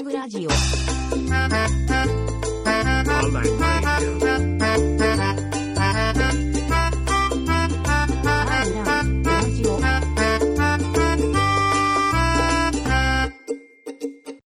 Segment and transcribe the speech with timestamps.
[0.00, 0.50] ングラジオ
[3.18, 4.48] Online radio.
[8.84, 9.78] ランラジオ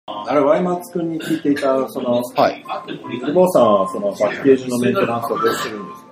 [0.05, 2.63] あれ、ワイマツ君に聞いていた、その、はい。
[3.21, 6.09] 久保さんはそのパッケージのメンテナンスをどうしてるんですか？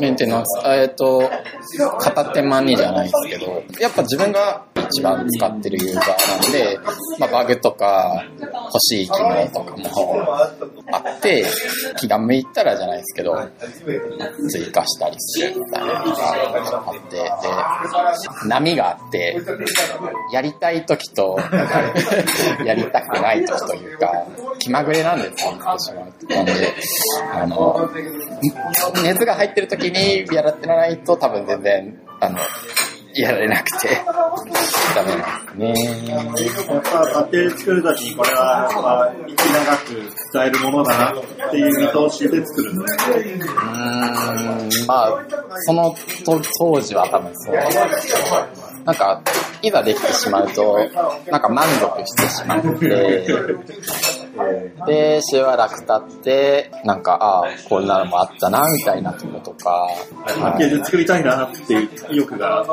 [0.00, 1.28] メンテナンス、えっ、と、
[1.98, 6.78] 片手間にじゃないですけど、やっぱ自分が一番使ってるユーザーなんで、
[7.18, 10.24] まあ、バグとか欲しい機能とかも
[10.92, 11.44] あって、
[11.98, 13.36] 気が向いたらじゃないですけど、
[14.48, 19.40] 追加したりするみたいなのがあって、で、波があって、
[20.32, 21.38] やりたい時と、
[22.64, 24.26] やりたくない時というか、
[24.58, 26.34] 気まぐれなんですよ、ってしまう。
[26.34, 26.52] なんで、
[27.32, 27.90] あの、
[29.02, 32.38] 熱が入ってる時にやらってないと多分全然、あの、
[33.14, 33.88] やられなくて、
[34.94, 36.06] ダメなんですね。
[36.08, 42.78] やっぱパッケージ作るときにこれは、まあ、息長く使えるものだなっていう見通しで作るん。
[42.78, 45.24] ですかうーん、まあ、
[45.66, 45.94] その
[46.24, 47.56] と当時は多分そう。
[48.84, 49.22] なんか、
[49.62, 50.78] いざできてしまうと、
[51.30, 53.26] なんか満足してしまって、
[54.86, 59.88] で、しばらく経って、なんか、ああ、こんなのもあったな、みたいなとことか、
[60.24, 62.64] パッケージ作りたいなっていう意欲が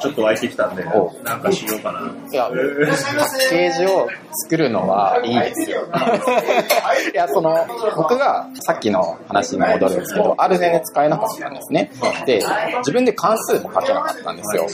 [0.00, 2.00] ちょっと湧いてきたんでお、なんかしようかな。
[2.30, 4.08] いや、パッケージを
[4.44, 5.82] 作るのはいいですよ。
[7.12, 7.66] いや、その、
[7.96, 11.90] 僕がさっきの話に戻るんですけど、R 全然使えなかったんですね。
[12.26, 12.42] で、
[12.78, 14.66] 自分で関数も書けなかったんですよ。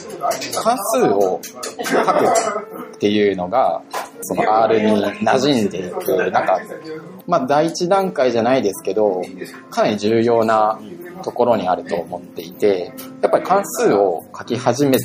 [0.62, 2.25] 関数を書く
[2.95, 3.83] っていうのが、
[4.23, 6.75] その R に馴染んでいく、なんか、
[7.27, 9.23] まあ第一段階じゃないですけど、
[9.71, 10.79] かなり重要な
[11.23, 14.98] ところにあると思っていて、やっぱり関数を書き始め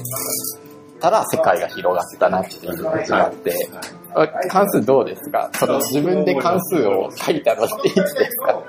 [1.00, 3.70] たら世界が広がったなっていう感じがあって、
[4.16, 5.50] あ関数どうですか？
[5.54, 8.64] その自分で関数を書いたのっていつですか？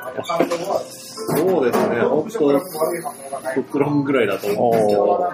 [1.31, 5.33] そうですね、本当極論ぐらいだと思うんですけおど、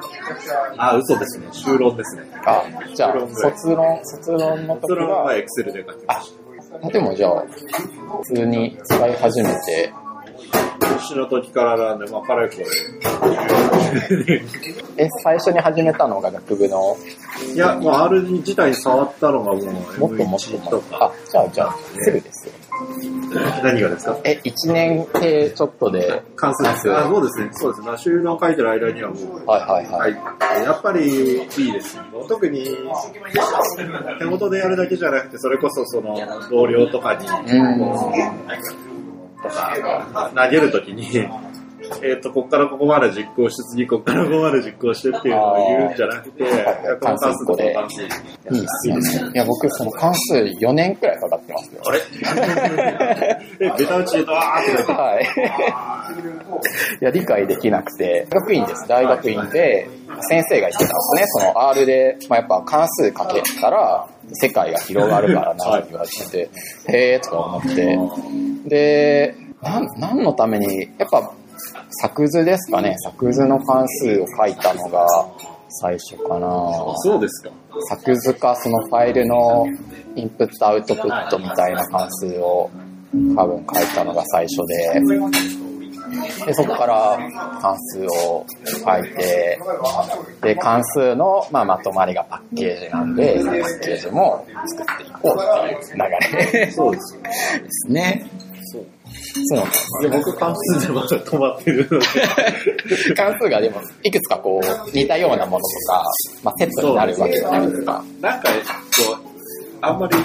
[0.76, 2.22] あ、嘘ですね、修論ですね。
[2.44, 2.62] あ、
[2.94, 6.32] じゃあ、卒論、卒論の時卒論はは、エクセルで書きまし
[6.82, 7.44] あ、でもじゃあ、
[8.22, 9.92] 普通に使い始めて、
[10.80, 10.88] た。
[10.94, 12.66] 年の時からなんで、まあ、かれこれ。
[15.04, 16.96] え、最初に始めたのが学部の、
[17.54, 21.06] いや、もう R 自体に触ったのがもうもっともっと M1 もとか。
[21.06, 22.54] あ、じゃあ、じゃあ、すぐですよ。
[23.62, 24.18] 何がですか？
[24.24, 26.92] え、1年系ちょっとで、関数です。
[26.94, 27.48] あ、そうですね。
[27.52, 27.86] そうですね。
[27.86, 29.98] まあ、修論書いてる間にはもう、はいはいは。
[29.98, 30.14] はいい。
[30.64, 31.98] やっぱりいいです。
[32.28, 32.64] 特に、
[34.18, 36.18] 手元でやるだけじゃなくて、それこそその、
[36.50, 37.78] 同僚とかに、うん。
[39.42, 41.28] とか、投げるときに、
[42.02, 46.44] えっ、と、こっからここまで実行して、次こっからここまで実行してっていうのを言うんじゃなくて、
[47.00, 48.02] 関数とこの関数。
[48.02, 49.30] いいですよね。
[49.34, 51.82] いや、僕、その関数4年くらいかかってますよ。
[51.86, 52.00] あれ？
[53.66, 55.24] え、ベタ打ちでドワーってはい。
[57.00, 58.88] いや、理解できなくて、大学院です。
[58.88, 59.88] 大学院で、
[60.28, 61.22] 先生が言ってたんですね。
[61.26, 66.50] その R で、まあ、やっぱ関数かけたら、世界が広がるからな、って言われてて、
[66.88, 67.98] へーとか思って。
[68.68, 71.32] で、なん、何のために、やっぱ、
[72.00, 72.96] 作図ですかね。
[72.98, 75.06] 作図の関数を書いたのが
[75.68, 76.48] 最初かな。
[76.96, 77.50] そうですか。
[77.88, 79.66] 作図かそのファイルの
[80.16, 82.70] インプットアウトプットみたいな関数を
[83.36, 85.00] 多分書いたのが最初で、
[86.46, 87.18] でそこから
[87.60, 88.46] 関数を
[88.84, 89.58] 書いて、
[90.42, 97.18] で、関数の、まあ、まとまりがパッケージなんで、パッケージも作っていこうっていう流れそうです。
[97.22, 97.30] で
[97.70, 98.26] すね。
[99.46, 99.58] そう。
[99.58, 99.88] なんです。
[100.02, 102.06] で、僕関数でまだ止まってるので。
[103.16, 106.04] 関数がでも、いくつかこう、似たようなものとか、
[106.42, 108.04] まあ、セットになるわけじゃないですか。
[108.20, 108.58] なんか、こ
[109.30, 109.34] う、
[109.84, 110.16] あんまり、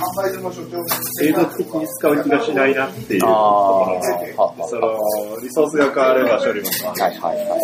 [1.20, 7.02] 継続的に使う気がしないなっていうところで、あその、リソースが変われば処理も変わる。
[7.02, 7.60] はいはいはい。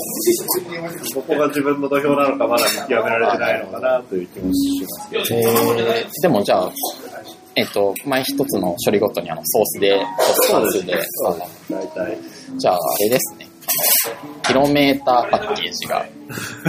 [1.14, 5.24] ここが自分の土俵なのかまだ見極められてないのかなという気もしますけど。
[5.42, 6.72] えー、でもじゃあ、
[7.56, 10.06] えっ、と、前一つの処理ごとにあのソースで、
[10.52, 12.18] 関数で、そう大体。
[12.58, 13.48] じゃああれですね。
[14.44, 16.06] キロメーターパッケージが、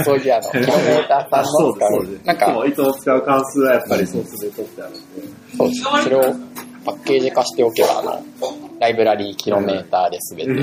[0.04, 5.00] そういうあの、 キロメーターさんの使そううなんかいつ、も使う関数はやっぱりソースで取ってあるんで。
[5.56, 5.82] そうです。
[6.04, 6.22] それを
[6.84, 8.22] パッケージ化しておけば、あの、
[8.78, 10.54] ライブラリーキロメーターで全て。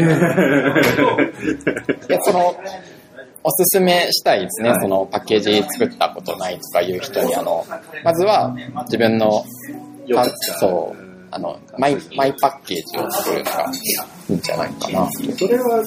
[2.07, 2.55] で、その、
[3.45, 4.69] おすすめしたいですね。
[4.69, 7.65] はいそのパッケージ作ったことないとかいう人に、あの、
[8.03, 8.55] まずは
[8.85, 9.45] 自分の、か
[10.05, 13.65] よく使うそう、あの、マイ、マイパッケージを作るのが
[14.29, 15.09] いいんじゃないかな。
[15.11, 15.83] それは、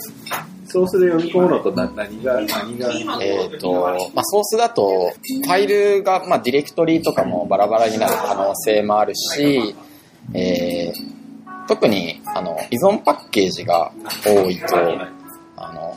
[0.69, 5.13] ソースで読み込むのとな何が、何が、えっ、と、まあ、ソースだと、
[5.45, 9.75] ファイルが、まあ、ディレクトリとかもバラバラになる可能性もあるし、
[10.35, 11.17] えー
[11.69, 13.93] 特にあの依存パッケージが
[14.25, 14.77] 多いと、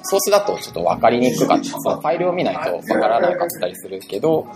[0.04, 1.63] ソースだとちょっと分かりにくかった。
[1.63, 4.48] り、そのファイルを見ないと分からなかったりするけど、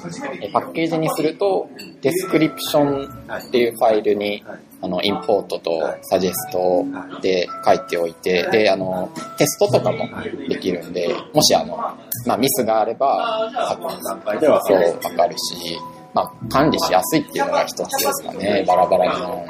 [0.41, 1.69] えパッケージにすると、
[2.01, 4.43] description っていうファイルに、
[4.81, 6.85] あの、 import と suggest
[7.21, 10.09] で書いておいて、で、あの、テストとかも
[10.49, 11.77] できるんで、もしあの、
[12.25, 13.49] まあミスがあれば、
[14.65, 15.79] そう、わかるし、
[16.13, 19.45] まあ、管理しやすいっていうのが一つですかね、バラバラの。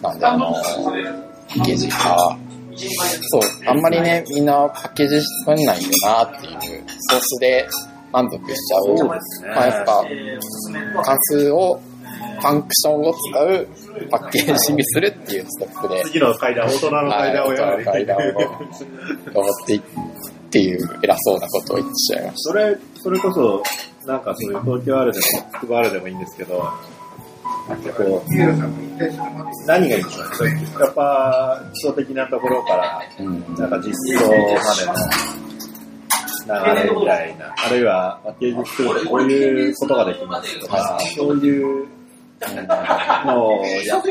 [0.00, 2.38] なんで、あの、パッケージ化。
[2.88, 7.68] そう、あんまりね、みんなパッケージ作んないよなっていう、ソースで
[8.12, 9.06] 満足しちゃう。
[9.06, 10.04] まあ、やっぱ、
[11.02, 11.80] 関数を、
[12.40, 13.68] ファンクションを使う
[14.10, 17.84] パッケージにするっていうステップで、次の階段、大人の階段をやる。
[17.84, 19.82] 階段を登っていっ
[20.50, 23.62] ていう偉そうなことを言ってしまいましそれ、それこそ、
[24.06, 25.24] なんかそういう東京あるでも、
[25.60, 26.64] 筑波あるでもいいんですけど、
[27.96, 28.32] こう、
[29.66, 30.62] 何がいいんでしょうね。
[30.80, 33.02] やっぱ、基礎的なところから。
[33.58, 34.40] なんか実装まで
[34.86, 34.94] の
[36.46, 41.86] 流れみたいな、あるいはパッケージ作るとこういうことができますとか、そういう
[43.26, 44.02] のをややっ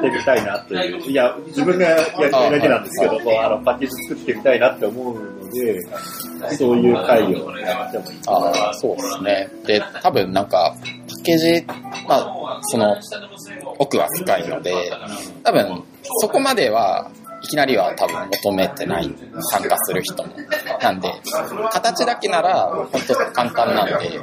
[0.00, 5.80] てみたいなという、いや、自分がやりたいだけなんですけど、あのパッケージ作ってみたいなって思うので、
[6.56, 9.48] そういう会をやってもいいかなああ、そうですね。
[9.66, 10.86] で、多分なんか、パ
[11.20, 11.66] ッケージ、
[12.08, 12.96] まあ、その、
[13.78, 14.72] 奥が深いので、
[15.44, 15.82] 多分、
[16.20, 17.10] そこまでは、
[17.42, 19.10] いきなりは多分求めてない、
[19.50, 20.34] 参加する人も。
[20.80, 21.10] なんで、
[21.72, 24.20] 形だけなら、本当簡単なんで、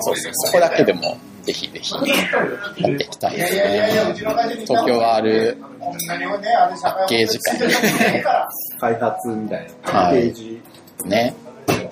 [0.00, 3.90] そうですね、そこだけでも、ぜひぜひ、やっていきたいですね。
[4.66, 5.56] 東京 R
[6.82, 7.58] パッケージ会。
[8.78, 10.62] 開発みたいな、パッケージ、
[11.06, 11.34] ね。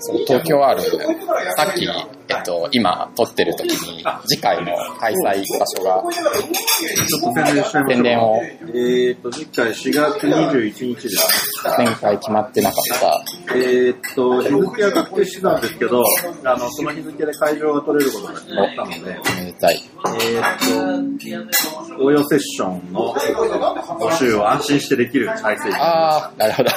[0.00, 11.48] そう東京 R、さっき、えっと、今撮ってる時に、次回の開催場所が、ちょっと宣伝しちゃいましょう宣伝をえーと、次回4月21日です。
[11.76, 16.04] 前回決まってなかった、えーっと、日付は確定してたんですけど、
[16.44, 19.82] あの、その日付で会場が取れることが決まったので、おめでたい。
[20.06, 26.70] えーっと、応用セッションの募集を安心してできる体制あー、なるほど。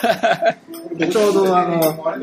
[1.02, 1.74] でちょうどあの、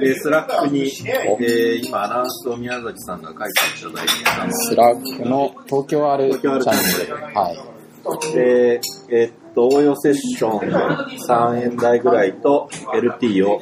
[0.01, 7.35] えー Slack に、えー今アナウンスを宮崎さんが書いていただいてあの Slack の東京 R チ東京 R ャンネル。
[7.35, 8.33] はい。
[8.35, 8.81] で、
[9.11, 10.71] えーっと、応用セッション
[11.19, 13.61] 3円台ぐらいと LT を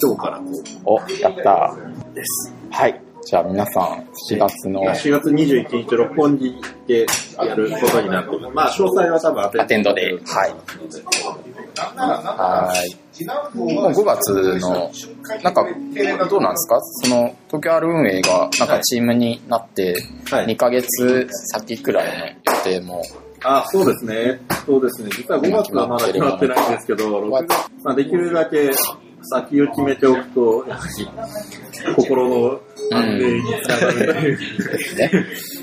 [0.00, 0.44] 今日からこ
[0.84, 2.54] お、やったうです。
[2.70, 3.00] はい。
[3.24, 6.54] じゃあ皆さん、4月の4月21日、六本木
[6.88, 7.06] で
[7.38, 8.30] やることになって。
[8.52, 10.54] まあ、詳細は多分アテンドで、はい。
[11.76, 12.96] はい。
[13.56, 14.90] もう5月の、
[15.42, 15.64] なんか、
[16.28, 16.80] どうなんですか？
[17.04, 19.94] その、東京 R 運営が、なんかチームになって、
[20.30, 22.34] はい2ヶ月先くらいの予
[22.64, 23.02] 定も、
[23.44, 24.40] あ、そうですね。
[24.66, 25.10] そうですね。
[25.16, 27.48] 実は5月はまだ決まってないんですけど、6月、
[27.82, 28.70] まあ、できるだけ
[29.22, 31.08] 先を決めておくと、やはり
[31.96, 32.60] 心の
[32.92, 34.38] 安定につながるという。
[34.38, 35.10] ですね。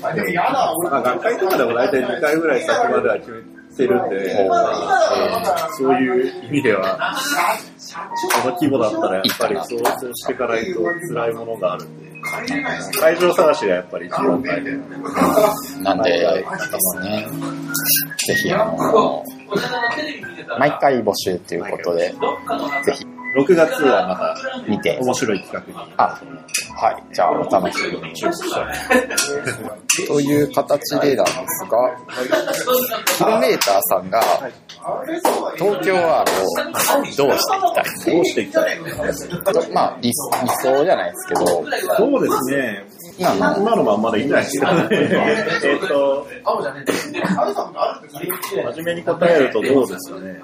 [0.02, 7.16] まあ、学会とかでも大体2回ぐらい先までは決めてるんで、えーそういう意味では、
[8.42, 12.10] この規模だったらやっぱりそうそうしていかないと辛いものがあるんで、
[13.00, 15.82] 会場探しがやっぱり一番大変。
[15.82, 16.44] なんで、で
[16.78, 17.26] すね。
[18.26, 19.24] ぜひ、あの、
[20.58, 22.10] 毎回募集ということで、
[22.84, 23.06] ぜひ
[23.36, 24.36] 6月はまた
[24.68, 25.92] 見て、面白い企画に。
[25.96, 26.20] あ、
[26.76, 27.02] はい。
[27.14, 28.14] じゃあ、お楽しみに。
[30.06, 31.96] という形でなんですが、
[33.16, 34.22] キロメーターさんが、
[35.56, 36.24] 東京を
[37.16, 38.78] どうしていきたい？
[38.78, 39.70] どうしていきたい？
[39.72, 40.14] まあ理、理
[40.62, 42.84] 想じゃないですけど、そうですね。
[43.18, 43.34] 今
[43.76, 44.88] のまんまでいいんじゃないです かね。
[44.90, 46.26] えっと、
[48.72, 50.40] 真面目に答えるとどうですかね。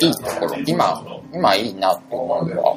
[0.00, 1.02] いいところ、今、
[1.32, 2.76] 今いいなと思うのは、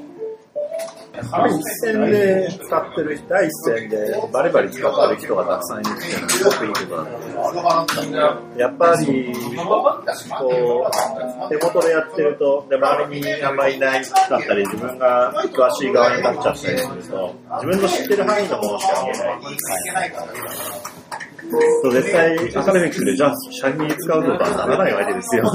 [1.47, 3.97] 一線で使ってる人、第一線で
[4.31, 7.05] バリバリ使ってる人がたくさんいるっていうのはすごくいいことなん
[8.53, 9.33] で、やっぱり、
[10.37, 10.91] こう、
[11.49, 19.09] 手元でやってると、で、周りにあんまりいないだったり、自分が詳しい側になっちゃったりすると、自分の知ってる範囲のものしか見
[19.89, 20.13] えない。
[21.81, 25.45] そう絶対アカデミックでじゃあ社に使うのとはならないわけですよ。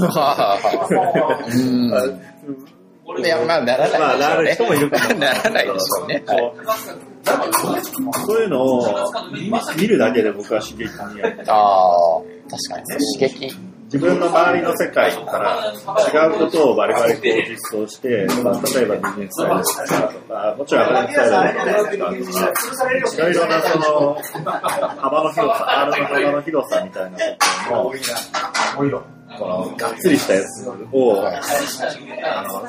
[3.06, 4.74] うんいや、まあ、ならまあ、なないでしょうね。
[4.74, 5.20] る人もいるかも。
[5.20, 6.22] ならないでしょうね。
[6.26, 7.12] はい
[8.26, 11.44] そういうのを見見るだけで僕は刺激になる。
[11.48, 13.72] ああ、確かに、刺激。
[13.92, 15.70] 自分の周りの世界から
[16.24, 24.22] 違うことをバリバリこう実装して、まあ、例えばビジネススタイルですとか、もちろんアカデミックスタイルですとか、いろいろなその
[24.96, 27.18] 幅の広さ、R の幅の広さみたいな
[27.68, 29.02] ことも、
[29.42, 30.74] このがっつりしたやつを、
[31.20, 32.62] あの、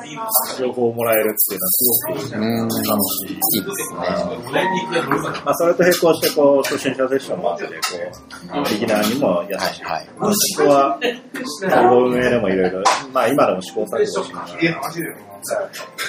[0.58, 3.32] 情報をもらえるっていうのはすごくうん、楽しい。
[3.32, 3.98] いいですね。
[5.44, 9.84] まあ、それと並行して、こう、初心者セッションもあって、こう、ビギナーにも優しい。
[9.84, 10.08] はい。
[10.18, 10.98] ここは、
[11.60, 15.33] 総合運営でもいろいろ、まあ今でも試行錯誤しながら、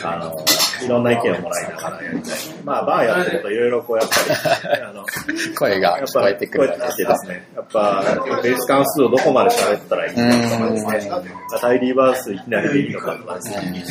[0.03, 0.35] あの、
[0.83, 2.37] いろんな意見をもらいながらやりたい。
[2.63, 5.05] まあバーやってるといろいろこうやっぱり、あの、
[5.57, 7.47] 声がやっぱ聞こえてくるわけでですね。
[7.55, 8.03] やっぱ、
[8.43, 11.21] ベース関数をどこまで喋ったらいいのかとかですね。
[11.59, 13.83] タイリーバースいきなりでいいのかとかですね。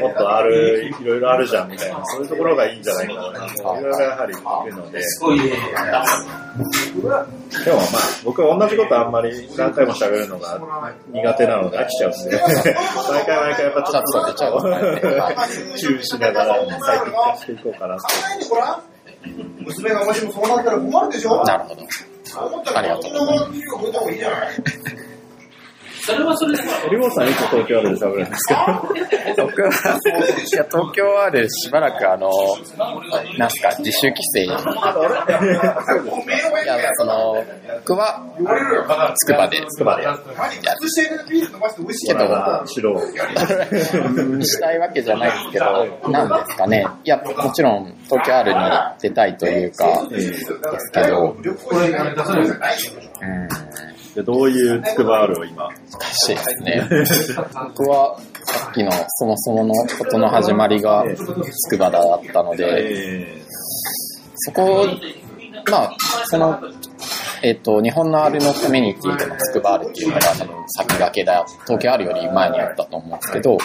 [0.00, 3.78] もっとある、いろいろあるじゃんみたいな、そういうところがいいんじゃないかな。
[3.78, 5.00] いろいろやはりいるので。
[7.64, 7.88] でもまあ、
[8.24, 15.36] 僕は同じことあんまり何回も喋るのが苦手なので飽きちゃうんで、 毎回毎回やっぱちょっとちょっとはい
[15.78, 16.66] 注意しながら最
[17.00, 18.02] 適化していこうかなと。
[19.66, 21.42] 娘がもしもそうなったら困るでしょ？
[21.44, 21.82] なるほど。
[22.78, 23.52] ありがとうございます。
[23.52, 24.48] 授業受けた方がいいじゃない
[26.90, 28.82] りょうさんいつ東京あるで喋るんですか？
[29.36, 29.72] 僕は、い
[30.56, 32.30] や、東京あるしばらくあの、
[33.38, 34.44] なんすか、自主規制。
[34.44, 34.58] いや、
[36.94, 37.44] その、
[37.86, 40.18] 僕は、つくばで、つくばでやる
[41.28, 42.20] ビール飲ませて美味しいけど、
[44.44, 46.86] したいわけじゃないですけど、なんですかね。
[47.04, 48.58] いや、もちろん、東京 R に
[49.00, 50.46] 出たいというか、です
[50.92, 51.36] けど、
[53.22, 53.48] うん、
[54.14, 55.68] でどういうつくばあるを今？
[55.68, 55.74] 難
[56.12, 56.88] しいですね。
[57.76, 63.42] 僕は、さっきのそもそものことの始まりがつくばだったので、
[64.36, 64.86] そこ、
[65.70, 66.60] まあ、その、
[67.42, 73.58] えっ、と、日本の R のコミュニティでのつくば R っていうのが多分先駆けだ、東京 R より前にあったと思うんですけど、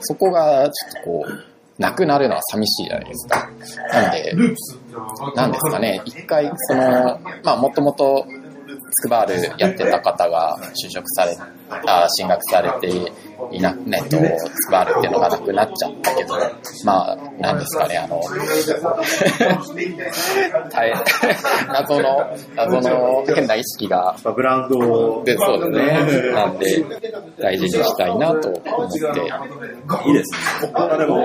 [0.00, 3.48] そこがちょっとこう、なくなるのは寂しいじゃないですか。
[3.92, 4.34] なんで、
[5.36, 8.26] なんですかね、一回、その、まあ、もともと、
[8.90, 11.36] スクバールやってた方が就職され、
[11.86, 13.12] あ進学されて
[13.52, 14.16] いな、ね、と、つ
[14.66, 16.34] くばるっていうのがなくなっちゃったけど、
[16.84, 18.20] まあ、なんですかね、あの、
[20.70, 20.92] 大
[21.72, 25.24] 謎の、謎の変な意識がー、ブランドを。
[25.24, 25.76] で、そうですね。
[26.32, 26.84] なんで、
[27.38, 28.98] 大事にしたいなと思って、
[30.08, 30.38] いいですね。
[30.72, 31.24] 僕はでも、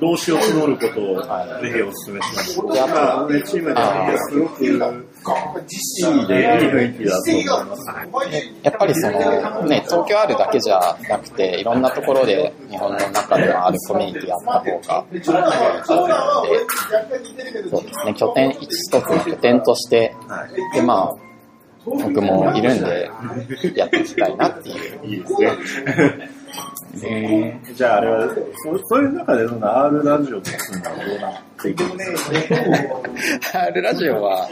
[0.00, 1.28] 動詞を募ることをぜ
[1.70, 2.58] ひお勧めします。
[2.76, 3.80] やっぱ、ね、チームで
[4.30, 4.70] すごくいい
[6.70, 7.84] 雰囲気だと思います。
[8.62, 9.18] やっぱりその、
[9.64, 15.04] ね、東京あるだけじゃなくて、いろんなところで日本の中でもあるコミュニティあった方が、
[17.70, 20.14] そうですね、拠点、一つの拠点として、
[20.74, 21.14] で、まあ、
[21.84, 23.10] 僕もいるんで、
[23.74, 25.06] やっていきたいなっていう。
[25.06, 25.50] いいですね。
[27.04, 34.48] えー、じゃああれは、そそういう中でその R ラジオとするのはどうなっていくんですか？R ラジオは、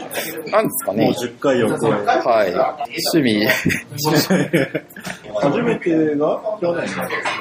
[0.51, 1.91] なんですかもうね、10回を超え。
[1.91, 2.53] はい、
[3.13, 3.45] 趣味、
[5.39, 6.57] 初めてが？
[6.59, 6.87] 去年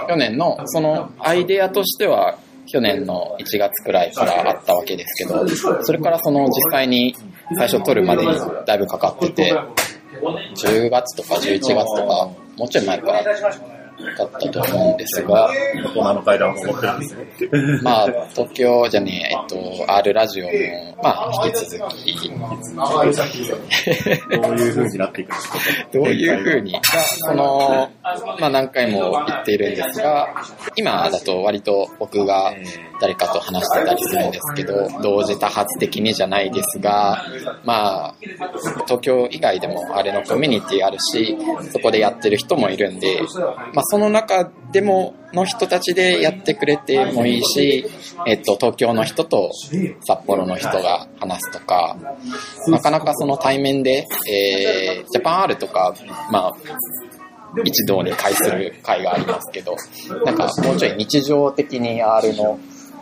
[0.08, 2.36] 去年の、そのアイデアとしては、
[2.66, 5.48] 去年の1月くらいからあったわけですけど、
[5.82, 7.16] それからその実際に
[7.56, 8.32] 最初撮るまでに
[8.66, 9.52] だいぶかかってて、
[10.54, 13.12] 10月とか11月とか、もうちょい前か。
[13.12, 13.24] ら
[14.16, 15.50] だったと思うんですが、
[15.84, 17.26] 大人の階段を登ってるんですね。
[17.82, 19.46] まあ、東京じゃねえ、えっ
[19.86, 20.50] と、R ラジオも、
[21.02, 22.34] まあ、引き続き、ど
[24.50, 25.58] ういう風になっていくんですか？
[25.92, 26.80] どういうふうに、が
[27.18, 27.90] その、
[28.38, 30.28] まあ何回も言っているんですが、
[30.76, 32.54] 今だと割と僕が
[33.00, 37.24] 誰かと話してたりするんですけど、同時多発的にじゃないですが、
[37.64, 38.14] まあ、
[38.86, 41.36] 東京以外でもあれのコミュニティあるし、
[41.72, 43.22] そこでやってる人もいるんで、
[43.74, 47.86] まあその中でもの人たちでやってくれてもいいし、
[48.24, 49.50] えっと、東京の人と
[50.06, 51.96] 札幌の人が話すとか、
[52.68, 55.94] なかなかその対面で、えー、ジャパン R とか、
[56.30, 56.56] まあ、
[57.64, 59.74] 一堂に会する会がありますけど、
[60.24, 62.60] なんかもうちょい日常的に R の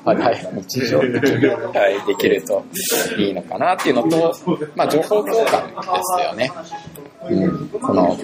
[0.09, 2.65] 話題、日常的に話題できると
[3.19, 4.35] いいのかなっていうのと、
[4.75, 6.50] まあ情報交換ですよね。
[7.31, 8.17] うん、その、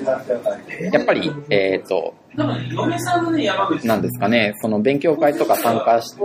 [0.93, 6.17] やっぱり、えっ、と、なんですかね、その勉強会とか参加し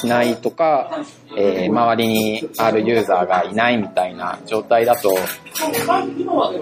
[0.00, 0.90] しないとか、
[1.36, 5.10] えー周りに R ユーザーがいないみたいな状態だと、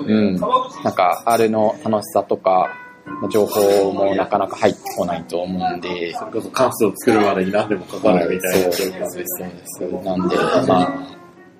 [0.06, 2.83] うん、なんか R の楽しさとか、まあ
[3.30, 10.04] 情報もなかなか入ってこないと思うんで、それこそ関数を作るまでに何でもかかるみたいな状況そうです、そうです。
[10.04, 10.36] なんで、
[10.68, 10.92] まあ、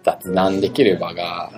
[0.02, 1.50] 雑談できる場が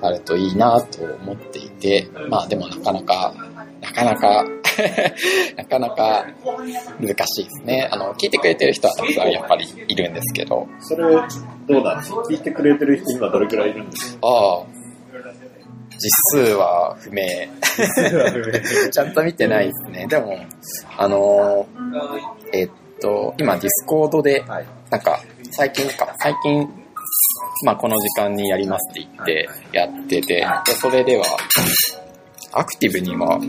[0.00, 3.34] あるといいなと思っていて、まあでもなかなか、
[3.80, 4.44] なかなか、
[5.56, 6.24] なかなか
[6.98, 7.88] 難しいですね。
[7.92, 11.02] あの、聞いてくれてる人はたくさんやっぱりいるんですけど、それ、
[11.68, 12.20] どうなんですか？
[12.22, 14.26] 聞いてくれてる人今どれくらいいるんですか？
[14.28, 14.62] ああ、
[15.98, 16.10] 実
[16.46, 17.22] 数は不明。
[18.90, 20.06] ちゃんと見てないですね。
[20.06, 20.38] でも、
[20.98, 22.70] あのーえっ
[23.00, 24.66] と、今 Discord で、はい。
[24.90, 25.20] なんか、
[25.50, 26.68] 最近か、最近、
[27.64, 31.24] まあこの時間にやりますって言ってやってて、で、それでは、
[32.52, 33.40] アクティブには、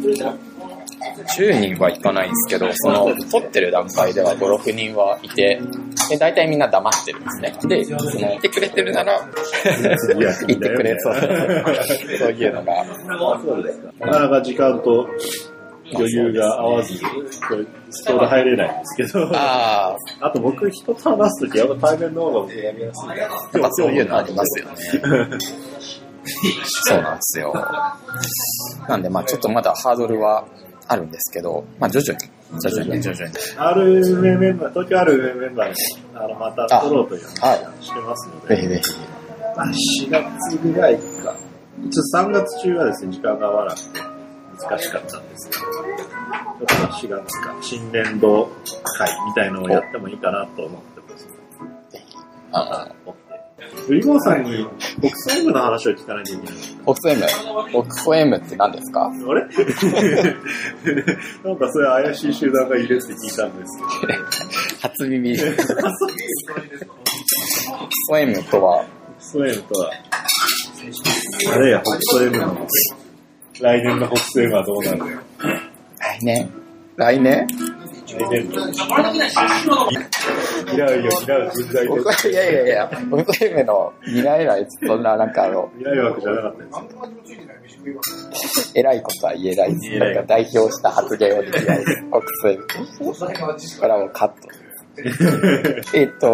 [1.38, 5.60] 10人はいかないんですけど、その、撮ってる段階では5、6人はいて、
[6.10, 7.56] で、大体みんな黙ってるんですね。
[7.64, 9.20] で、その、いてくれてるなら、
[10.48, 11.16] 言ってくれそう。
[12.20, 12.86] そういうのが、
[13.42, 14.06] そうですか。
[14.06, 15.08] なかなか時間と
[15.92, 23.10] 余裕が合わず、こうストール入れないんですけど、ああと僕人と話すとき、やっぱ対面の方が僕やりやすい。
[23.18, 23.30] やっ
[23.62, 24.76] ぱそういうのありますよね。
[26.66, 27.54] そうなんですよ。
[28.88, 30.46] なんで、まあちょっとまだハードルは
[30.88, 32.30] あるんですけど、まあ徐々に、
[32.62, 33.34] 徐々に、徐々に。
[33.34, 35.76] RMA メンバー、東京 RMA メンバーに
[36.16, 38.92] あのまた取ろうという話をしてますので、ぜひぜひ。
[39.56, 41.36] まあ4月ぐらいか。
[41.86, 44.00] 一応3月中はですね、時間が合わなくて
[44.60, 48.50] 難しかったんですけど、ちょっと4月か、新年度
[48.98, 51.28] 会みたいのをやってもいいかなと思ってます。
[51.92, 52.18] ぜひ。
[52.52, 52.88] あ
[53.88, 54.64] ウリゴーさんに
[55.00, 56.56] ボクスオイムの話を聞かないといけない。
[56.56, 57.22] の、ボクソ M。
[57.72, 59.08] ボクソ M って何ですか？
[59.08, 59.42] あれ？
[61.44, 64.14] なんかそういう怪しい集団がいるって聞いたんですけど。
[64.82, 65.38] 初耳。
[65.38, 65.52] ボク
[68.10, 69.92] ソ M とは、ボクソエムとは、
[71.54, 72.68] あれや、ボクソエムの、
[73.62, 75.06] 来年のボクソエムはどうなるの
[76.00, 76.50] 来年
[76.98, 77.48] 来年？
[77.48, 77.48] 来年？
[78.20, 79.90] の。
[80.66, 82.28] 未来を担う人材僕です。
[82.28, 86.70] はいやいやいや、ボクソ M の未来来、そんななんかあの、未来枠じゃなかったで
[88.48, 90.00] す偉いことは言えないです。
[90.00, 92.04] なんか代表した発言をできないです。
[92.10, 92.66] ボクソ M。
[93.80, 94.36] これはもうカット。
[95.98, 96.34] えっと、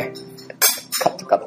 [0.00, 0.12] い。
[1.02, 1.40] カットカッ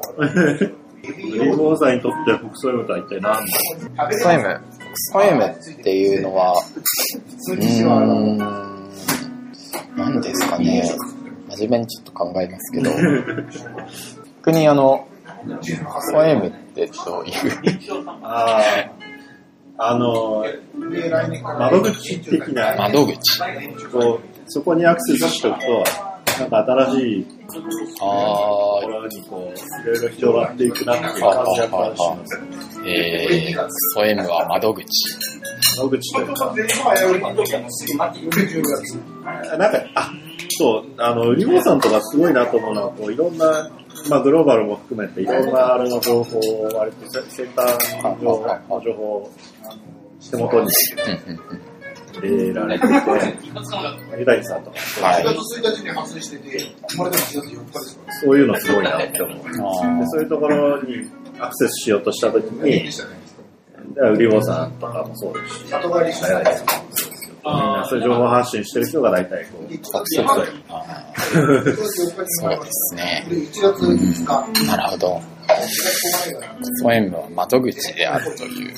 [1.02, 4.42] リゴーさんにとってボクソエムとは一体何だボクソ M。
[4.42, 7.62] ボクソ M っていうのは、うー
[8.34, 8.73] ん、
[9.96, 10.82] 何ですかね。
[11.50, 12.90] 真面目にちょっと考えますけど、
[14.38, 15.06] 逆にあの、
[16.12, 17.32] ソ M ってどういう？
[18.22, 18.60] あ
[19.78, 20.44] あ、あの、
[21.58, 23.40] 窓口的な、窓口
[23.92, 25.84] こう、そこにアクセスしておくと、
[26.40, 27.26] なんか新しい
[28.00, 28.04] あ
[28.80, 32.40] ところにこう、いろいろ広がっていくなっていう感じがします。
[32.82, 34.86] ー、えー、ボクソ M は窓口。
[35.76, 36.54] 窓口というか、
[39.58, 40.12] なんか、あ、
[40.50, 43.70] そう、あの、リボさんとかすごいなと思うのは、こう、いろんな、
[44.08, 49.32] まあ、グローバルも含めて、いろんなあれの情報を、割とせ先端の情報を
[50.30, 50.68] 手元に
[52.22, 54.64] 入れられてて、三谷さん。
[54.64, 55.24] とか、はい。
[58.22, 59.38] そういうのすごいなって思う。
[59.38, 62.90] あでそういうところにアクセスしようとしたときに、
[63.94, 65.68] でウリボさんとかもそうですし、
[67.46, 71.76] みんなそういう情報発信してる人が大体こう、ー
[72.26, 73.26] そうですね。
[73.88, 75.20] うんなるほど。
[76.82, 78.74] ソエムは窓口であるという。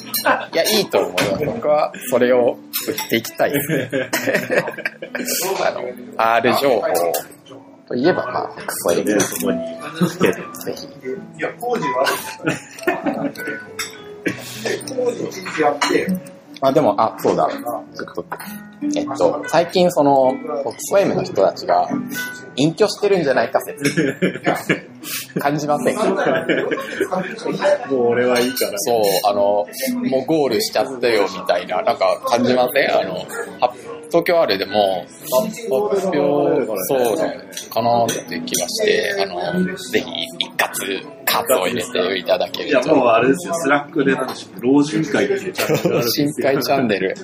[0.52, 1.52] いや、いいと思うよ。
[1.54, 5.46] 僕はそれを売っていきたいです。
[5.64, 5.82] あの、
[6.16, 6.82] R 情報
[7.88, 9.04] といえば、まあ、ソエム。
[9.04, 9.58] で、そこに
[10.64, 10.86] ぜひ。
[11.38, 12.04] いや、工事は
[13.20, 13.32] ある。
[14.88, 16.08] 工事一日やって、
[16.60, 17.48] あ、でも、あ、そうだ。
[17.50, 18.24] ちょっと、
[18.94, 20.34] えっと、最近その、
[20.64, 21.88] ボクソエムの人たちが
[22.56, 24.40] 隠居してるんじゃないか説、
[25.38, 25.96] 感じません？
[25.96, 26.04] か
[27.90, 28.78] もう俺はいいから。
[28.78, 29.66] そう、あの、
[30.10, 32.90] もうゴールしちゃったよみたいな、なんか感じません？
[32.90, 33.14] あの、
[33.60, 33.74] は
[34.08, 35.04] 東京あるでも、
[35.44, 37.18] 発表、そう
[37.70, 42.94] かなって気がして、あの、ぜひ一括カードを入れていただけいや、ると。
[42.94, 47.14] もうあれですよ、スラックでなんでしょう老人会っていうチャンネルがあるんですよ深海チャンネル。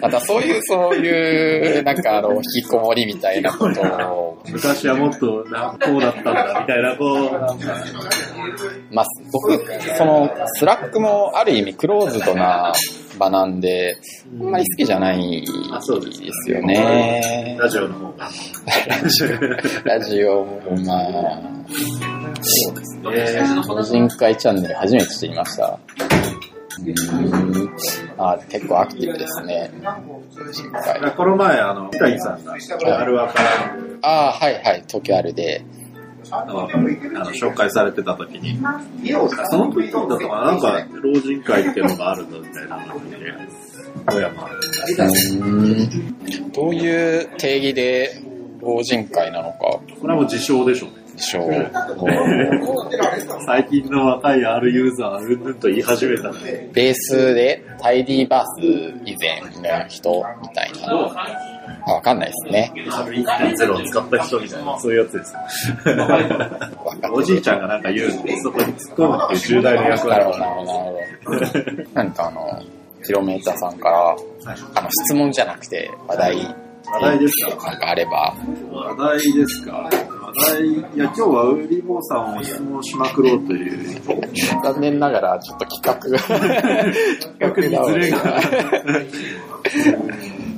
[0.00, 7.84] またそういう、そういう、なんかあの、引きこもりみたいなことを、 昔はもっと、なんこうだったんだ、みたいな、こう、なんか、
[8.90, 9.64] まあ、僕、
[9.96, 12.72] その、 Slack もある意味クローズドな
[13.18, 13.96] 場なんで、
[14.40, 17.56] あんまり好きじゃないでですよね。
[17.60, 18.30] ラジオの方が。
[19.84, 21.40] ラジオもまあ、
[22.40, 22.74] そう
[23.12, 23.62] ですね。
[23.68, 25.78] 老人会チャンネル初めて知りました。
[26.80, 27.76] うーん。
[28.18, 29.70] あ結構アクティブですね。
[31.16, 32.54] この前、あの、三谷さんが、
[32.98, 33.50] アルワから、
[34.02, 35.77] ああ、はいはい、東京あるで、あ
[36.30, 38.58] のあの紹介されてた時に、
[39.50, 43.32] その時だったかな、なんか老人会っていうのがあるんだみたいな感じで、
[44.06, 44.48] 小山。
[45.40, 48.22] うんどういう定義で
[48.60, 50.96] 老人会なのか、これはもう自称でしょうね。
[51.14, 51.50] でしょう。
[53.46, 58.64] 最近の若い R ユーザー、うんぬんと言い始めたんで、ベースでタイディバース
[59.04, 61.47] 以前の人みたいな。
[61.88, 62.72] あわかんないですね。
[62.74, 65.34] R1.0 を使った人みたいな、そういうやつです。
[67.12, 71.90] おじいちゃんがなんか言うんで、そこに突っ込むっていう重大な役割をなるほど、なるほど、なるほど。
[71.94, 72.62] 何かあの、
[73.04, 74.16] キロメーターさんから、
[74.74, 76.54] あの、質問じゃなくて、話題、
[76.92, 77.76] 話題ですか？
[77.88, 78.34] あれば、
[78.72, 79.72] 話題ですか？
[79.72, 84.00] 話題、いや、今日はウリボーさんを質問しまくろうという、
[84.62, 86.18] 残念ながらちょっと企画が、
[87.38, 88.40] 企画にズレが。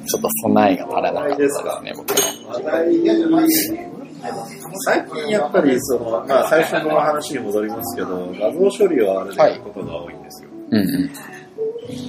[0.06, 2.16] ちょっと備えが足らなかったですね、僕は。
[2.54, 2.96] 話題
[4.86, 10.50] 最近やっぱりその、まあ最初の話に戻りますけど、画像処理をあれでやることが多いんですよ。
[10.70, 11.10] うんうん。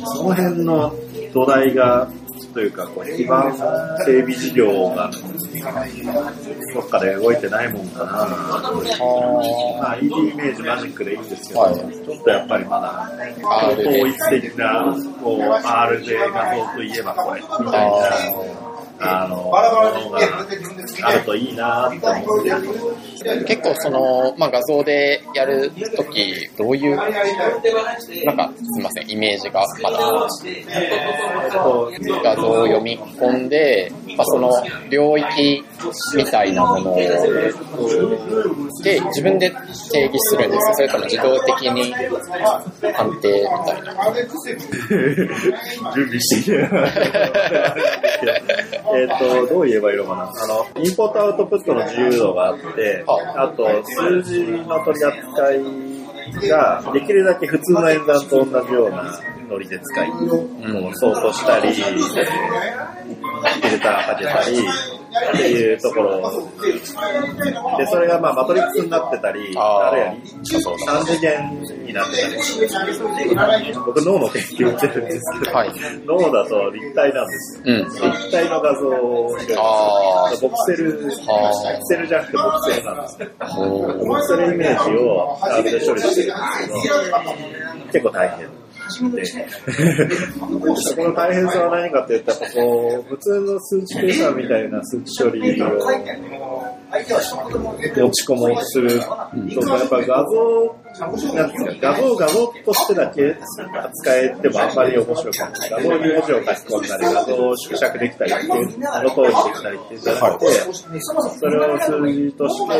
[0.05, 0.93] その辺の
[1.33, 2.07] 土台が、
[2.49, 3.53] というか、こう基盤
[4.05, 5.11] 整備事業が、
[6.73, 8.11] どっかで動いてないもんかな
[9.81, 13.11] まあ、ED イメージマジックでいいんですけど、ちょっとやっぱりまだ、
[13.71, 18.70] 統一的な、こう、RJ 画像といえばこれ、みたいな、
[19.03, 20.19] あの、ものが
[21.03, 22.51] あるといいなって思って。
[23.45, 29.97] 結構その、まあ、画像でやるとき、どういう、なんか、すみません、イメージがまだ、
[32.23, 34.51] 画像を読み込んで、まあ、その
[34.89, 35.63] 領域
[36.15, 37.09] みたいなもので
[39.07, 39.49] 自分で
[39.91, 41.93] 定義するんですかそれとも自動的に
[42.93, 43.91] 判定みたいな。
[45.93, 46.51] 準備してきて
[48.93, 50.23] えっと、どう言えばいいのかな。
[50.23, 59.19] あの、インポートアウトプットの自由度があって、あと、数字の取り扱いが、できるだけ普通の演算と同じような
[59.51, 64.57] ノリで使い、こうソートしたり、フィルターかけたり、
[65.11, 66.21] っていうところ。
[67.77, 75.71] で、それがまあマトリックスになってたり、あるいは3次元になってたり、僕脳の研究してるんですけど、はい。
[76.05, 77.63] 脳だと立体なんですよ。
[77.65, 77.83] うん。
[78.11, 81.11] 立体の画像を入れるあボクセル、ボク
[81.87, 83.17] セルじゃなくてボクセルなんです
[84.07, 86.43] ボクセルイメージを R で処理してるんで
[86.79, 87.01] すけど、
[87.91, 88.61] 結構大変。
[89.11, 89.37] で、そ
[90.95, 95.77] この大変さは何かって言ったら、こう、普通の数値計算みたいな数値処理を持
[98.11, 98.89] ち込もうとする。
[98.89, 99.03] と、や
[99.85, 100.75] っぱ画像、
[101.33, 105.51] なんですか、画像画像としてだけ扱えてもあんまり面白くない。
[105.69, 108.51] 画像に文字を書き込んだり、画像を縮尺できたりっていう、
[108.89, 110.61] あの通りできたりっていうんじゃなくて、そ
[111.47, 112.73] れを数字として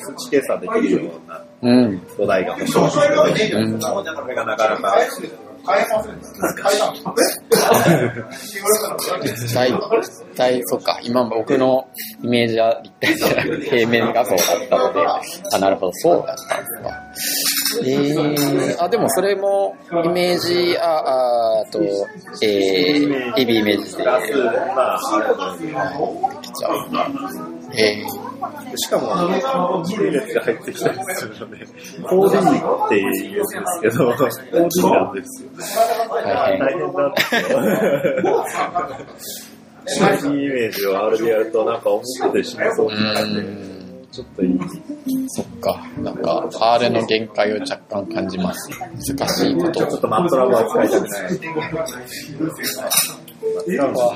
[0.00, 0.90] 数値計算できる。
[1.04, 2.00] ようなうん。
[2.16, 3.52] 土台が欲しい。
[3.52, 3.80] うん。
[3.80, 4.96] これがなかなか
[9.22, 9.76] 実際、実
[10.34, 11.86] 際、そっか、今僕の
[12.22, 15.06] イメージは立体じゃなくて平面画像だったので、
[15.52, 17.08] あ、なるほど、そうだったんですか。
[17.84, 21.80] えー、あ、でもそれも、イメージ、あ、あと、
[22.42, 24.04] えー、AB イメージで。
[24.04, 24.06] で
[26.42, 26.78] きちゃう。
[27.76, 28.02] え
[28.76, 31.66] しかも、系列が入ってきたりするので、
[32.08, 35.50] コーディーって言うんですけど、コーディーなんですよ。
[35.56, 35.60] ー、
[36.24, 36.60] 大変。
[36.60, 37.40] 大変なんですよ。
[39.88, 39.90] イ
[40.48, 44.06] メージを R でやると、なんか思っててしまいそううな感じで、ん。
[44.12, 44.58] ちょっといい。
[45.28, 48.70] そっか、なんか、R の限界を若干感じます。
[48.70, 51.40] 難しいことちょっとマットラブは使いたくない。
[53.62, 54.14] 使うのは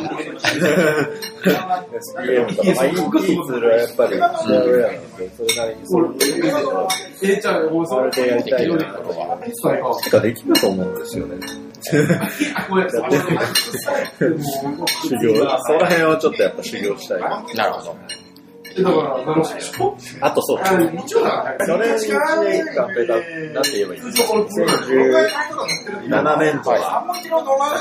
[1.92, 5.16] SPM とか、まあいいツールはやっぱり、シェアウェアなん。
[5.16, 9.38] で、それなりにそういうのそれでやりたいなとか、
[10.02, 10.98] しかできると思うん。
[10.98, 11.36] ですよね。
[11.82, 11.98] 修
[15.18, 17.20] 行、その辺をちょっとやっぱ修行したい。
[17.56, 17.96] なるほど。
[20.20, 21.20] あとそう、去年1
[22.44, 23.14] 年間というか、
[23.54, 27.04] なんて言えばいいんですか、2017年度は、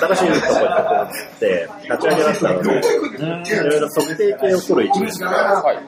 [0.02, 0.66] 新しいところ
[1.06, 1.12] に
[1.84, 2.72] 立ち上げだったので、い
[3.58, 5.80] ろいろ測定系を取る1年間、はい。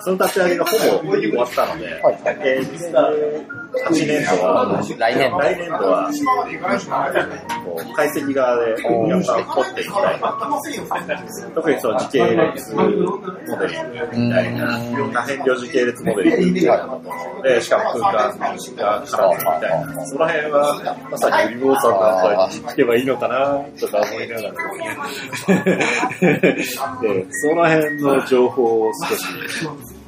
[0.00, 6.10] その立ち上げがほぼ終わったので、はいえー2008年度は、来年度来年度は、
[7.94, 10.20] 解析側で、やっぱ取っていきたい。
[11.54, 14.78] 特にその時系列モデリングみたいな、
[15.12, 18.56] 多変量時系列モデリングみたいなもので、しかも空間が
[19.06, 21.96] 絡むみたいな、その辺は、まさにユリボーさんな
[22.34, 24.50] んかに聞けばいいのかなとか思いながら
[26.20, 29.30] でその辺の情報を少し、こ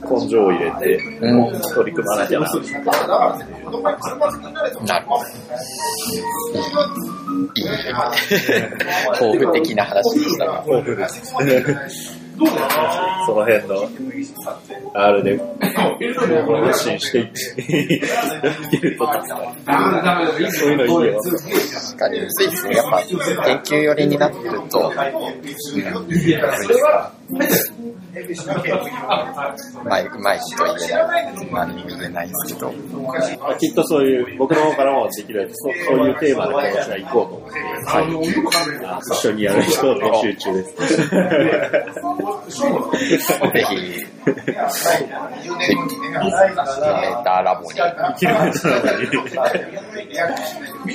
[0.03, 1.61] 根性を入れてうん。
[1.75, 2.93] 取り組まなきゃなっていうな
[4.99, 5.25] るほど。
[7.55, 9.53] いい。
[9.53, 10.65] 的な話でしたが。
[10.67, 12.23] 豊富です。
[13.27, 13.89] その辺の
[14.95, 15.39] R で
[16.65, 17.33] 発信していっ
[18.71, 20.53] てると助かる。
[20.53, 21.21] そういうのいいよ。
[21.23, 22.77] 確かに、そうですね。
[22.77, 23.17] やっぱ、研
[23.63, 24.93] 究寄りになってると、う
[29.85, 31.25] まい、うまいと言えない。
[31.51, 32.70] 何も言えないですけど。
[32.92, 33.14] ま
[33.48, 38.05] あきっとそういう、僕の方からもできるそうそういうテーマで私は行こうと思って、はい、
[39.14, 40.75] 一緒にやる人を練習中です。
[40.77, 40.87] ぜ
[43.64, 43.77] ひ、
[44.27, 47.68] メーターラボに。
[47.79, 49.57] 生きるんじゃない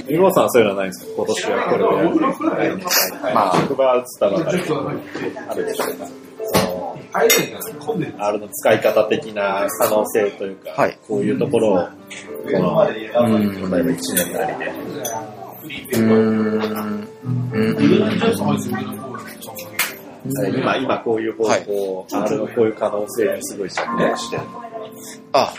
[0.08, 1.12] リボさんはそういうのはないんですか？
[1.18, 2.78] 今年はこれをやる。
[3.34, 4.62] まあ職場は移ったばかり
[5.50, 6.06] あるでしょうか？
[7.62, 11.90] その R の使い方的な可能性というか、はいこういうところを、こ
[12.60, 12.94] の、うん。
[12.94, 13.20] 例えば
[13.78, 14.72] 1年なりで。
[20.58, 24.42] 今、今こういう方向、R のこういう可能性にすごい着目してる。
[25.34, 25.54] あ、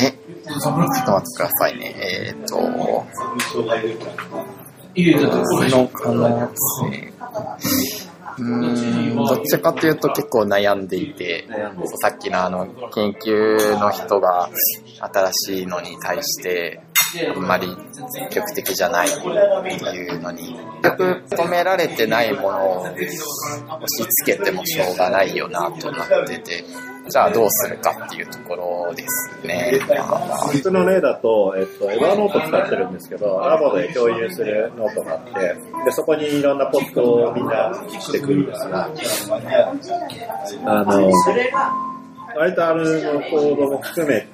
[0.00, 1.00] え、ちょっと待って
[1.36, 1.94] くださいね。
[2.28, 3.06] えーっと、こ
[5.64, 6.50] の可能
[6.90, 7.12] 性。
[8.38, 11.46] うーん、どっちかというと結構悩んでいて、
[12.00, 14.48] さっきのあの、研究の人が
[15.00, 16.80] 新しいのに対して、
[17.34, 17.68] あんまり
[18.10, 23.08] 積極的じゃないっていうのに、結局求められてないものを押し
[24.24, 26.64] 付けてもしょうがないよなとなってて、
[27.08, 29.80] じゃあどうするかっていうところですね。
[29.88, 38.88] まあ僕の例だと、えっと、 Evernote 使ってるんですけど、ラボで共有するノートがあって、で、そこにいろんなポストをみんなしてくるんですが、
[40.64, 41.10] あの、
[42.34, 44.26] 割と R のコードも含めて、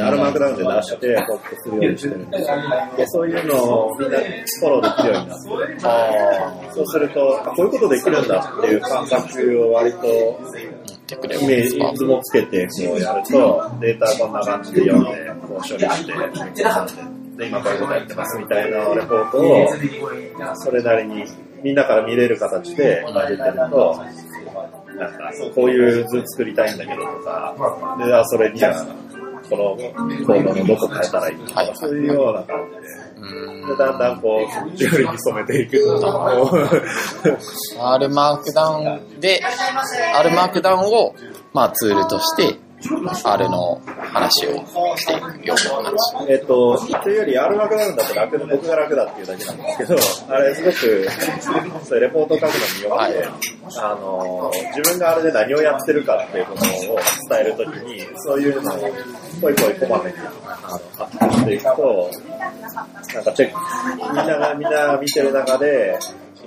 [0.00, 2.46] R マークダウンで出して、ポストするようにしてるんです。
[2.96, 5.38] で、そういうのをみんなフォローできるようになっ
[6.68, 10.40] て、そうすると、あこういうことできるんだっていう感覚を割と
[11.16, 14.32] ってくれイメーますかジ図もつけてこうやると、データこん。
[14.32, 15.04] な感じで読ん。
[15.04, 16.12] で、こう処理して、
[17.36, 21.24] で、今こういうことやってますみたいなレポートを、それなりに
[21.62, 21.74] みん。
[21.74, 24.00] なから見れる形で今出てると、
[24.98, 25.12] なん。
[25.12, 26.78] か、こういう図作りたいん。
[26.78, 28.86] だけどとか、で、あそれには、
[29.52, 29.76] この
[30.26, 32.78] コードのどこ変えたらいいとか、そういうような感じで、
[33.64, 39.42] うでだんだんこう、自由に染めていくと、こう R マークダウンで、
[40.14, 41.14] R マークダウンを、
[41.52, 42.58] まあツールとして、
[43.24, 43.80] R の
[44.12, 44.66] 話を
[44.96, 46.30] していくような話。
[46.30, 49.96] えっと、というより R マークダウンだと楽で、僕が楽だっていうだけなんですけど、
[50.28, 51.08] あれすごく、
[51.84, 56.66] そういうレポートを書くのによくて、あの、自分があれで何をやってるかっていうことを
[57.30, 58.78] 伝えるときに、そういうのを、
[59.40, 62.10] ぽいぽいこまめに、あの、発表していくと、
[63.14, 65.98] なんかチェック、みんなが、みんなが見てる中で、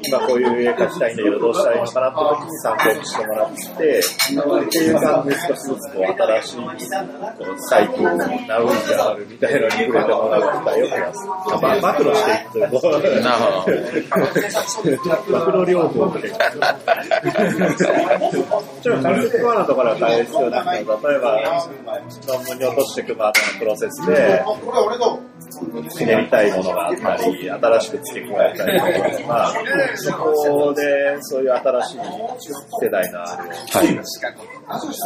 [0.07, 11.25] 今こういう絵描きたいんだけどどうしたらいいのかなって時に参考にしてもらって、っていう感じで少しずつこう新しいこうサイクル、ナウイじゃあるみたいなのに触れてもらう機会を増やす。
[11.25, 11.33] ま
[11.71, 13.75] あ、暴露していくというなるほど
[15.45, 16.25] 暴露療法とか。
[18.19, 21.41] もちろん関節コアのところは変える必要なんだけど、例えば
[22.27, 24.43] 論文に落としていくまでのプロセスで、
[25.97, 29.53] ひねりたいものがあったり、新しく付け加えたいとか、
[29.97, 31.97] そこでそういう新しい
[32.81, 33.99] 世代のあるはい。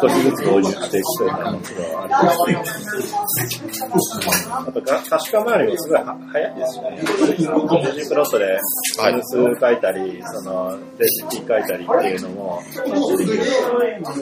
[0.02, 2.08] 少しずつ導入していくというのがもちろんあ
[2.48, 2.70] ります
[4.68, 6.98] あとが可視化周りもすごいは早いですしね。
[7.96, 12.62] デジプロットではい数書いたり、そのレシピ書いたりっていうのも、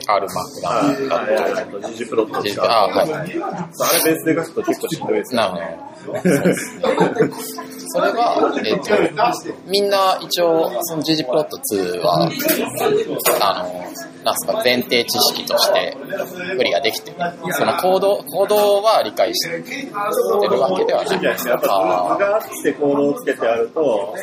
[0.07, 2.65] R マークダあウンだあれ、あとデジプロット使う。
[2.65, 5.77] あはいあれベースで書くと結構しんどいですなる
[7.89, 8.91] それが、えっ、と、
[9.67, 12.29] みんな一応、その GG プロット2は、
[13.41, 13.87] あの、
[14.23, 15.97] なんすか、前提知識として、
[16.57, 17.17] クリアできてる。
[17.53, 19.49] そのコード、コードは理解して
[20.49, 21.23] るわけではない。
[21.23, 24.15] やっぱ図があってコードをつけてあると、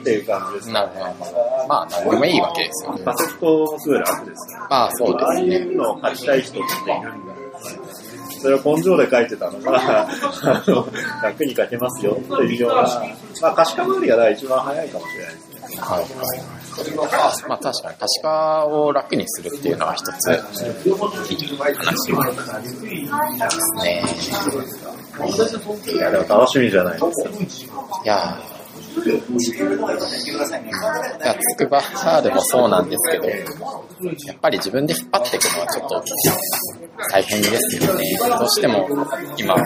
[0.00, 0.70] っていう感じです。
[0.70, 1.66] なるほど。
[1.66, 3.04] まあ、何でもいいわけですよね。
[3.04, 4.58] パセットもすごい楽ですね。
[4.68, 5.56] まあ、そうですね。
[5.56, 7.33] うのを書きたい人っているんだ
[8.44, 10.86] それを根性で書いてたのが、 あの
[11.22, 12.82] 楽に書けますよっていうような、
[13.40, 15.78] まあ可視化周りが一番早いかもしれないですね。
[15.80, 16.08] はいはい。
[17.48, 20.36] まあ確かに可視化を楽にするっていうのは一つ、いい
[23.08, 24.04] 話ですね。
[25.90, 27.10] いや、でも楽しみじゃないで
[27.50, 27.70] すか。
[28.04, 28.54] いやい
[31.26, 36.04] やつくば R もそうなんですけど、やっぱり自分で引っ張っていくのはちょっと
[37.10, 38.18] 大変ですよね。
[38.18, 38.88] どうしても
[39.36, 39.56] 今、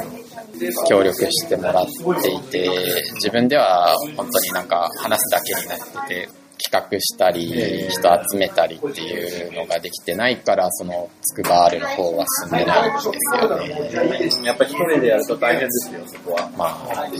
[0.89, 1.87] 協力してもらっ
[2.23, 2.69] ていて、
[3.15, 6.29] 自分では本当になんか話すだけになってて、
[6.61, 14.47] 企画したり、人集めたりっていうのができてないから、そのつくば R の方は進んでないんですよね。
[14.47, 16.51] やっぱ一人でやると大変ですよ、そこは。
[16.57, 17.15] まあ、あの、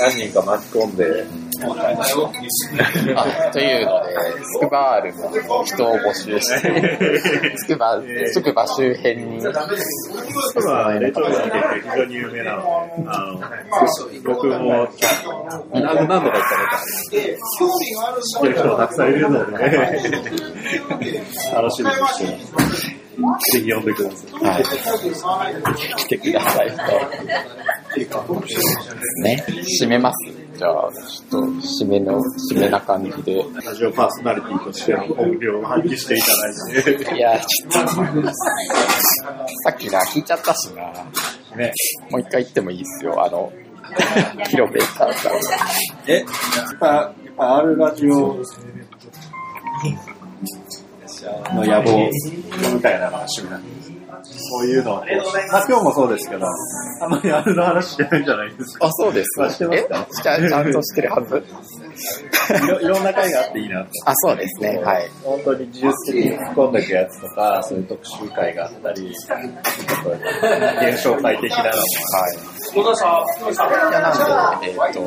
[0.00, 1.24] 何人か巻き込んで、
[1.60, 8.00] あというので、つくば R の人を募集して、つくば、
[8.32, 9.48] つくば周辺に、そ
[10.68, 12.66] はレトロな結構非常に有名なので、
[13.06, 13.40] あの、
[14.24, 14.88] 僕も
[15.72, 16.40] 何度か行ったことあ
[18.12, 18.22] る。
[18.22, 19.52] 知ってる人もたくさんいるので、
[21.54, 22.98] 楽しみにしてます。
[23.52, 24.44] ぜひ呼んでください。
[24.44, 24.64] はい。
[25.96, 26.76] 来てくださいと。
[29.22, 29.44] ね。
[29.82, 30.37] 締めます。
[30.58, 32.20] じゃあ、ちょっと、締めの、
[32.52, 33.44] 締めな感じで。
[33.64, 37.94] ラジオパーソナリティとしての本領を発揮していただいて、いや、ちょっと、さ
[39.70, 40.82] っきな、聞いちゃったしな。
[41.56, 41.72] ね。
[42.10, 43.24] もう一回言ってもいいですよ。
[43.24, 43.52] あの、
[44.50, 45.32] キロメーターさん。
[46.08, 48.10] え、やっぱ、やっぱ R ラジオ
[51.54, 52.10] の野望
[52.74, 53.77] みたいなのが趣味なんです。
[54.24, 55.06] そういうのを、まあ
[55.68, 56.46] 今日もそうですけど、
[57.00, 58.86] あんまり R の話してないんじゃないですか。
[58.86, 59.42] あ、そうです。
[59.42, 59.82] あしてますえ？
[59.84, 61.44] かちゃちゃんとしてるはず？
[62.50, 63.90] いろいろんな回があっていいなと。
[64.06, 64.78] あ、そうですね。
[64.78, 65.08] はい。
[65.22, 69.38] 本当に技術的に突っ込んでいくやつとか、そういう特集会があったり、ちょっ
[70.04, 71.74] と現象会的なのもは
[72.32, 72.38] い。
[73.90, 74.14] いや、な
[74.56, 75.00] んで、えっ、と、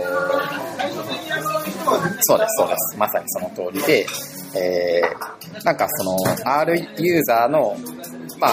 [2.22, 2.98] そうです、そうです。
[2.98, 4.06] まさにその通りで、
[4.54, 7.78] えー、なんかその、R ユーザーの、
[8.40, 8.52] まあ、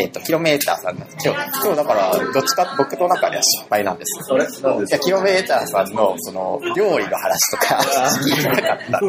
[0.00, 4.30] えっ、と、キロメーターさんの、今日、今日だから、どっちか僕の中では失敗なんです。
[4.30, 4.36] よ。
[4.36, 7.78] あれいや、キロメーターさんの、その、料理の話とか、
[8.24, 9.00] 聞いてなかった。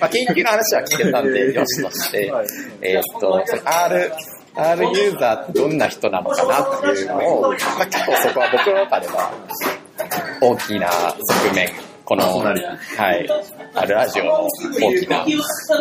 [0.00, 2.30] まあ、研究の話は聞けたんで、よしとして。
[2.30, 2.46] はい、
[2.80, 4.12] えーっと、その R、
[4.54, 9.32] R ユーザーってどんな人なのかなっていうのを、まあ、結構そこは僕の中では
[10.40, 11.68] 大きな側面、
[12.04, 13.28] この、はい、
[13.74, 14.48] R ラジオの
[14.80, 15.24] 大きな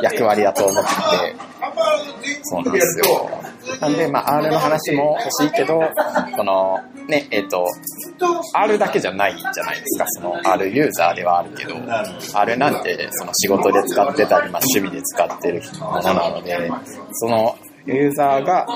[0.02, 0.90] 役割だと思って。
[0.90, 3.30] て、そうなんですよ。
[3.82, 5.82] なんで、まあ、R の話も欲しいけど、
[6.36, 7.66] その、ね、えっ、と、
[8.54, 11.76] R だけじゃないじゃないですか、その R ユーザーではあるけど、
[12.34, 16.72] R なんてその仕事で使ってたり、まあ、趣味で使ってるものなので、
[17.14, 18.68] そのユーザーが、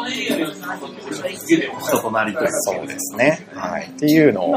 [1.82, 4.56] 人となりという、そうですね、はい、っていうのを、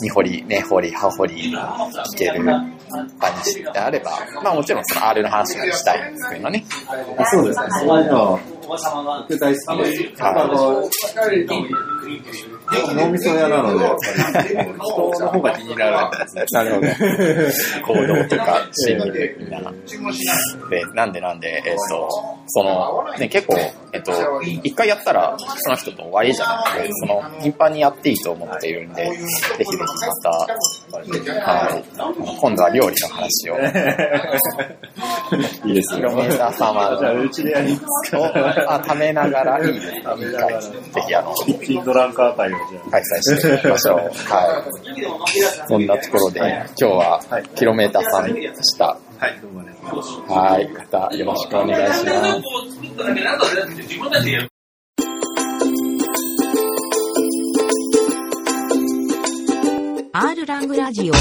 [0.00, 2.44] 根掘り、根掘り、葉掘り聞ける
[2.92, 6.64] 場にであれば、まあもちろんその R の話がしたいんですけどね。
[7.32, 8.40] そうですね、そういうの、
[9.28, 10.90] 僕大好きで、あの、
[12.94, 13.84] 脳みそ屋なので、
[14.80, 16.44] 人の方が気になるんですね。
[16.50, 16.86] なるほど。
[17.94, 19.72] 行動とか心理的な。
[20.70, 22.08] で、なんでなんで、えっ、と、
[22.46, 23.56] その、ね、結構、
[23.92, 29.26] えっ、と、一回やったらその人と終わりじゃなくて、その、頻繁にやっていいと思っているんで、ぜひぜ
[29.64, 29.86] ひま
[30.22, 30.46] た、は
[31.70, 31.84] い、
[32.40, 33.58] 今度は料理の話を。
[35.66, 38.74] いいですキロメーターさんはじゃあ、うちでやりますか。
[38.74, 39.94] あ食べながらいいです。
[39.94, 40.14] いい回
[40.60, 40.70] ぜ
[41.06, 42.90] ひあの、キッチンドランカー会をじゃあ。
[42.90, 43.98] 開催していきましょう。
[43.98, 44.10] はい。
[45.68, 48.98] そんなところで、今日ははいキロメーターさんでした。
[49.22, 50.32] はい、どうもありがとうございます。
[50.32, 50.68] はい。
[50.72, 52.42] またよろしくお願いします。
[60.12, 61.14] R ラングラジオ.